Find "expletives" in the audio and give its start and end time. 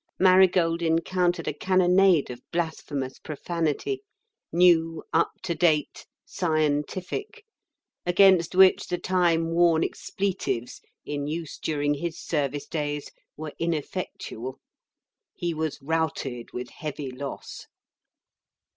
9.83-10.81